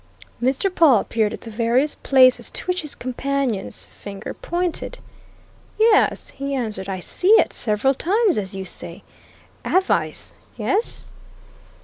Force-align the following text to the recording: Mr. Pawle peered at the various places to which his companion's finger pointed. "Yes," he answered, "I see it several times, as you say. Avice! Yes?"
Mr. 0.41 0.73
Pawle 0.73 1.03
peered 1.03 1.31
at 1.31 1.41
the 1.41 1.51
various 1.51 1.93
places 1.93 2.49
to 2.49 2.65
which 2.65 2.81
his 2.81 2.95
companion's 2.95 3.83
finger 3.83 4.33
pointed. 4.33 4.97
"Yes," 5.77 6.31
he 6.31 6.55
answered, 6.55 6.89
"I 6.89 6.99
see 6.99 7.33
it 7.33 7.53
several 7.53 7.93
times, 7.93 8.39
as 8.39 8.55
you 8.55 8.65
say. 8.65 9.03
Avice! 9.63 10.33
Yes?" 10.57 11.11